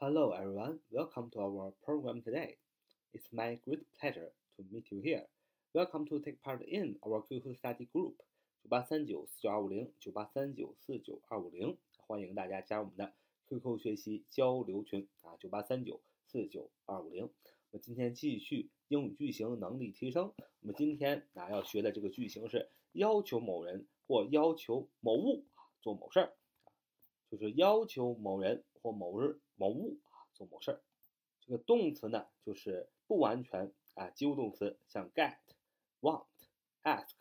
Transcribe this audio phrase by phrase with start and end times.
[0.00, 0.78] Hello, everyone.
[0.92, 2.56] Welcome to our program today.
[3.12, 5.24] It's my great pleasure to meet you here.
[5.74, 8.14] Welcome to take part in our QQ study group
[8.62, 11.76] 九八三九四九二五零九八三九四九二五零，
[12.06, 13.12] 欢迎大家加入我们的
[13.48, 17.24] QQ 学习交流群啊，九八三九四九二五零。
[17.24, 20.32] 我们今天继续英语句型能力提升。
[20.60, 25.44] 我们今天啊要学的这个句型是要求某人或要求某物
[25.82, 26.32] 做某事儿，
[27.30, 30.80] 就是要求某人或某日某物啊做某事儿。
[31.40, 35.36] 这个动词呢就是不完全啊及物动词，像 get、
[36.00, 36.26] want、
[36.82, 37.14] ask，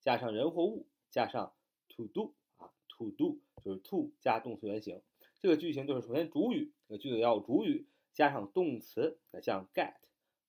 [0.00, 1.52] 加上人或物，加上
[1.88, 5.00] to do 啊 to do 就是 to 加动词原形。
[5.40, 7.86] 这个句型就是首先主语，这个句子要有主语。
[8.12, 9.94] 加上动词，像 get、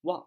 [0.02, 0.26] want、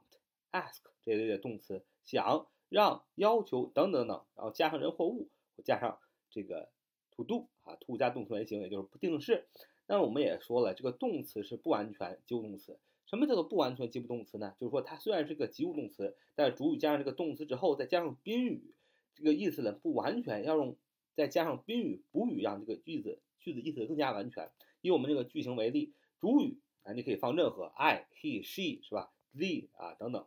[0.53, 5.29] ask 这一类的动词，想、让、要求等等等，然后加上人或物，
[5.65, 5.99] 加上
[6.31, 6.71] 这个
[7.17, 9.47] to do 啊，to 加动词原形，也就是不定式。
[9.87, 12.79] 那我们也说了，这个动词是不完全及物动词。
[13.07, 14.55] 什么叫做不完全及物动词呢？
[14.59, 18.75] 就是说它虽然是个及物动词，但是主语加上这个动词之后，再加上宾语，
[19.15, 20.77] 这个意思呢不完全，要用
[21.15, 24.51] 再加上宾语补语，让这个句子句子意思更加完全。
[24.81, 26.61] 以我们这个句型为例，主语。
[26.85, 30.27] 啊，你可以放任何 I、he、she 是吧？the 啊等等。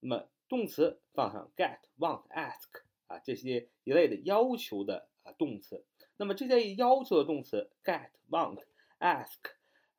[0.00, 5.84] 那么动词放上 get、want、ask 啊这些一类的要求的啊动词。
[6.20, 8.58] 那么这些要求的动词 get、want、
[8.98, 9.38] ask、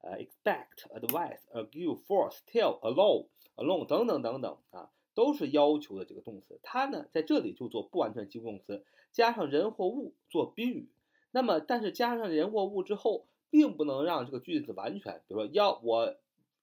[0.01, 6.59] 呃 expect、advise、argue、force、tell、allow、alone 等等等等啊，都是要求的这个动词。
[6.61, 10.91] 它呢在这里就做不完全及物动词，加上人或物做宾语。
[11.31, 13.25] 那么但是加上人或物之后。
[13.53, 16.15] 并不能让这个句子完全，比如说要我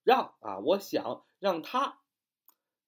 [0.03, 1.99] 让啊，我想让他，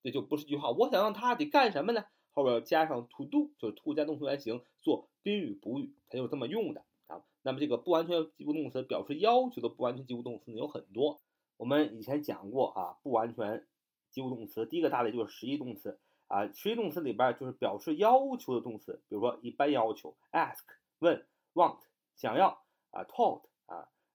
[0.02, 0.72] 这就不是句话。
[0.72, 2.06] 我想让他得干什么呢？
[2.34, 7.24] 后边加上 to do，就是 to 加动词原形做宾语补语，它就是这么用的啊。
[7.44, 11.22] 那么这个不完全及物动词表示要求的不完全及物动词呢有很多，
[11.58, 13.66] 我们以前讲过啊，不完全
[14.10, 20.64] 及物动词第一个大类就是实义动词啊，实义动词里边就是表示要求的动词，比如说一般要求 ask
[21.00, 21.80] 问 want
[22.16, 23.44] 想要啊 told。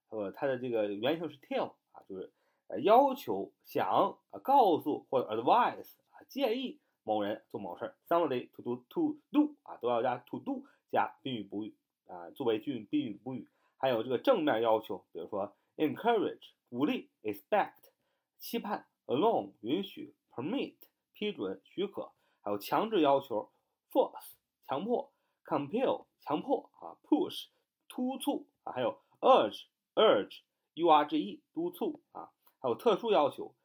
[0.09, 2.31] 呃，它的这个原型是 tell 啊，就是
[2.81, 7.95] 要求、想啊、告诉或者 advise 啊、建议某人做某事儿。
[8.09, 11.73] Somebody to do to do 啊，都要加 to do 加宾语补语
[12.07, 13.47] 啊，作为句宾语补语。
[13.77, 17.71] 还有这个正面要求，比如说 encourage 鼓励，expect
[18.37, 20.75] 期盼，allow 允许，permit
[21.13, 22.11] 批准许可。
[22.41, 23.49] 还有强制要求
[23.89, 24.33] ，force
[24.65, 25.13] 强迫
[25.45, 27.45] ，compel 强迫啊，push
[27.87, 29.67] 督促啊，还有 urge。
[29.95, 30.41] urge,
[30.75, 32.29] u r g e 督促啊，
[32.59, 33.55] 还有特殊要求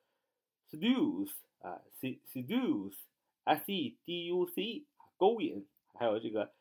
[0.71, 2.97] ，seduce 啊，seduce,
[3.45, 4.87] s e d u c e
[5.17, 6.53] 勾引，还有这个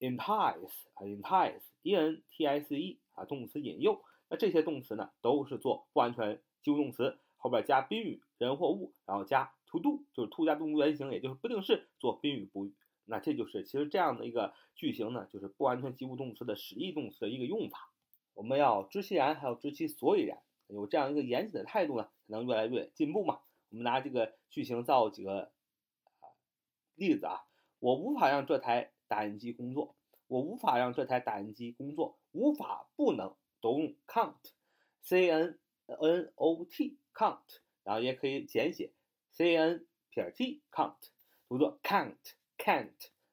[0.00, 4.02] entice 啊，entice, e n t i c e 啊，动词引诱。
[4.28, 12.74] 那这些动词呢，都是做不完全及物动词，后边加宾语人或物，然后加 to do，就是 to 加动词原形，也就是不定式做宾语补语。
[13.06, 17.90] 那这就是其实这样的一个句型呢，就是不完全及物动词的实义动词的一个用法。
[18.34, 23.40] 我们要知其然，还要知其所以然，有这样一个严谨的态度呢，才能越来越进步嘛。
[23.70, 25.50] 我们拿这个句型造几个
[26.98, 27.46] 例子啊，
[27.78, 37.38] 我无法让这台打印机工作，我无法让这台打印机工作，无法不能都用 can't，c n n o t can't，
[37.84, 38.92] 然后也可以简写
[39.30, 40.94] c n 撇 t can't，
[41.48, 42.16] 读作 can't
[42.58, 42.90] can't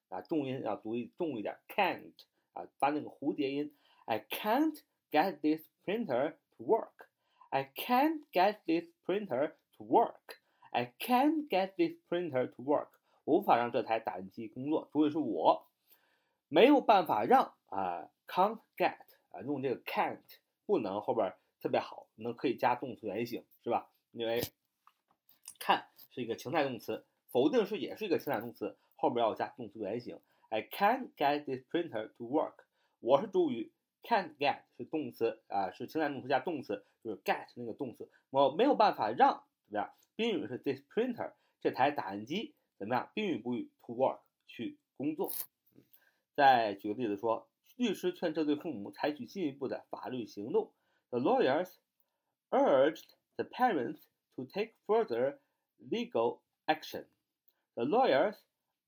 [0.10, 2.14] 啊，重音要读重一点 can't
[2.54, 4.82] 啊，发那个蝴蝶音，I can't。
[5.12, 7.08] get this printer to work.
[7.52, 10.42] I can't get this printer to work.
[10.74, 12.95] I can't get this printer to work.
[13.26, 15.68] 无法让这台打印机工作，主语是我，
[16.48, 18.98] 没有办法让啊，can't get
[19.32, 20.20] 啊，用这个 can't
[20.66, 23.90] 不能后边特别好，能可以加动词原形是吧？
[24.12, 24.42] 因为
[25.60, 30.20] can 是一个情态动词，否定式也是一个情态动词，后边要加动词原形。
[30.50, 32.64] I can't get this printer to work.
[33.00, 33.72] 我是主语。
[34.04, 39.92] Can't get 是动词啊，是情态动词加动词，就是 get 那个动词，我没有办法让怎么样？
[40.16, 43.10] 宾语是 this printer 这台打印机怎么样？
[43.14, 45.32] 宾语补语 to work 去工作。
[46.36, 50.74] 再举个例子说，律师劝这对父母采取进一步的法律行动。
[51.10, 51.76] The lawyers
[52.50, 53.06] urged
[53.36, 54.02] the parents
[54.36, 55.40] to take further
[55.80, 57.06] legal action.
[57.76, 58.38] The lawyers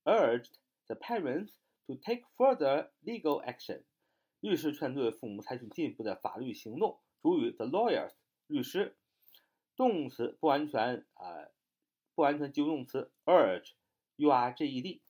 [0.04, 0.54] urged
[0.86, 1.54] the parents
[1.86, 3.84] to take further legal action.
[4.40, 7.00] 律师劝对父母采取进一步的法律行动。
[7.20, 8.12] 主语 the lawyers
[8.46, 8.96] 律师，
[9.74, 11.48] 动词不完全啊，
[12.14, 13.72] 不完全及物动词 urge
[14.18, 15.00] u r g e d，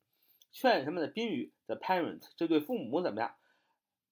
[0.53, 3.35] 劝什么的宾语 the parent，这对父母怎么样？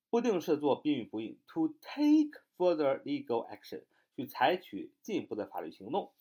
[0.09, 3.85] 不定式做宾语补语 to take further legal action
[4.17, 6.13] 去采取进一步的法律行动。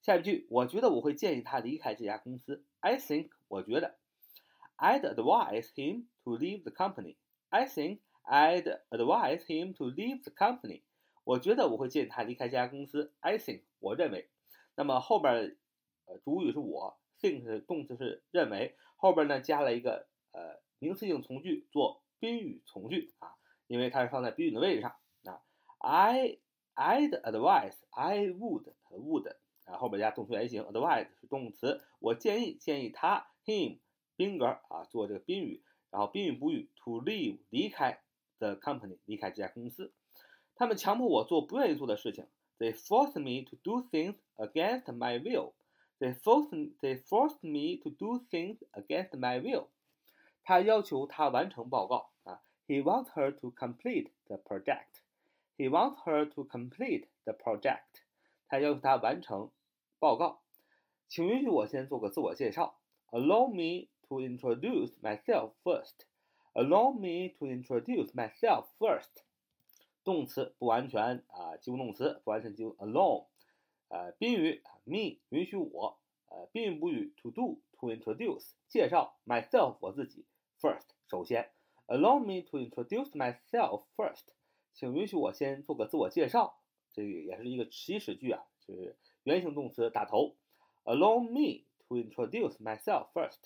[0.00, 2.64] 下一句，我觉得我会建议他离开这家公司。
[2.80, 3.98] I think，我觉得
[4.78, 7.16] ，I'd advise him to leave the company.
[7.50, 10.82] I think I'd advise him to leave the company.
[11.24, 13.12] 我觉得我会建议他离开这家公司。
[13.20, 14.28] I think，我认为。
[14.74, 15.56] 那么后边，
[16.06, 23.36] 呃，主语是我，think 是动词是认为，后边呢加了一个呃名词性从句做宾语从句啊，
[23.68, 24.90] 因为它是放在宾语的位置上
[25.24, 25.40] 啊。
[25.78, 26.38] I
[26.74, 29.34] I'd advise, I would would
[29.64, 33.78] 啊，后边加动词原形，advise 是动词，我建议建议他 him
[34.16, 38.00] 宾格啊做这个宾语，然后宾语补语 to leave 离开
[38.38, 39.92] the company 离开这家公司，
[40.54, 42.26] 他们强迫我做不愿意做的事情
[42.58, 45.52] ，they force me to do things against my will,
[46.01, 49.67] they forced they forced me to do things against my will，
[50.43, 55.01] 他要求他完成报告啊，he wants her to complete the project,
[55.57, 58.03] he wants her to complete the project。
[58.47, 59.51] 他要求他完成
[59.99, 60.41] 报告，
[61.07, 62.79] 请允许我先做个自我介绍。
[63.11, 66.05] Allow me to introduce myself first.
[66.53, 69.23] Allow me to introduce myself first.
[70.03, 72.75] 动词不完全啊，及物动词不完全及物。
[72.79, 73.25] Allow，
[73.91, 75.97] 呃，宾语 me 允许我，
[76.27, 80.25] 呃，宾语补语 to do to introduce 介绍 myself 我自己
[80.59, 81.51] first 首先。
[81.87, 84.33] Allow me to introduce myself first，
[84.73, 86.59] 请允许我先做个自我介绍。
[86.91, 90.35] 这个也是一个祈使句啊，就是原形动词打头。
[90.83, 93.39] Allow me to introduce myself first，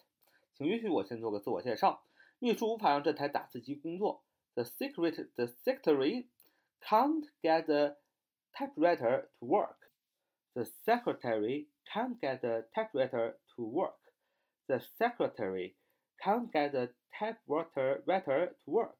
[0.55, 2.03] 请允许我先做个自我介绍。
[2.39, 4.23] 秘书无法让这台打字机工作。
[4.55, 6.27] The secret, the secretary
[6.81, 7.97] can't get the
[8.51, 9.75] typewriter to work.
[10.55, 13.99] The secretary can't get the typewriter to work.
[14.67, 15.75] The secretary
[16.17, 18.97] can't get the typewriter to work.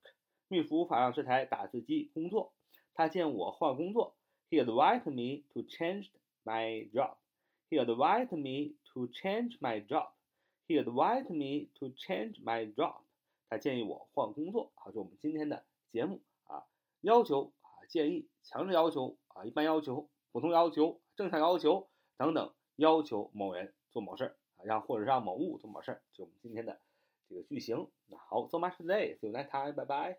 [0.47, 2.53] 秘书无法让这台打字机工作。
[2.93, 4.15] 他建议我换工作。
[4.49, 6.09] He advised me to change
[6.43, 7.15] my job.
[7.69, 10.09] He advised me to change my job.
[10.67, 13.01] He advised me to change my job.
[13.49, 14.71] 他建议我换工作。
[14.75, 16.63] 好，是我们今天的节目啊，
[17.01, 26.80] 要求啊，建议、强制要求啊，一般要求、普通要求、 正常要求等等，要求某人做某事儿啊，让或者让某物做某事儿，就我们今天的
[27.28, 27.88] 这个句型。
[28.06, 29.18] 那好，so much today.
[29.18, 29.72] See you next time.
[29.72, 30.18] 拜拜